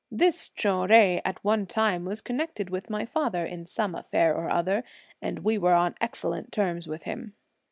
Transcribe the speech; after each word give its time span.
This 0.09 0.49
Chou 0.49 0.87
Jui, 0.87 1.21
at 1.23 1.43
one 1.43 1.67
time, 1.67 2.05
was 2.05 2.21
connected 2.21 2.71
with 2.71 2.89
my 2.89 3.05
father 3.05 3.45
in 3.45 3.67
some 3.67 3.93
affair 3.93 4.33
or 4.35 4.49
other, 4.49 4.83
and 5.21 5.37
we 5.43 5.59
were 5.59 5.73
on 5.75 5.93
excellent 6.01 6.51
terms 6.51 6.87
with 6.87 7.03
him." 7.03 7.35